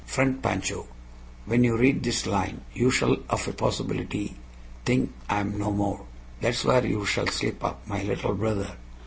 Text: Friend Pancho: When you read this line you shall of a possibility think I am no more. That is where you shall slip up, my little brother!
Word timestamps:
Friend 0.07 0.41
Pancho: 0.41 0.87
When 1.45 1.63
you 1.63 1.77
read 1.77 2.01
this 2.01 2.25
line 2.25 2.61
you 2.73 2.89
shall 2.89 3.17
of 3.29 3.47
a 3.47 3.53
possibility 3.53 4.35
think 4.83 5.13
I 5.29 5.41
am 5.41 5.59
no 5.59 5.69
more. 5.69 6.07
That 6.39 6.55
is 6.55 6.65
where 6.65 6.83
you 6.83 7.05
shall 7.05 7.27
slip 7.27 7.63
up, 7.63 7.85
my 7.87 8.01
little 8.01 8.33
brother! 8.33 8.77